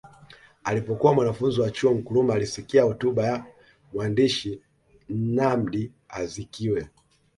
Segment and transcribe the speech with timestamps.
[0.63, 3.45] Alipokuwa mwanafunzi wa chuo Nkrumah alisikia hotuba ya
[3.93, 4.61] mwandishi
[5.09, 6.87] Nnamdi Azikiwe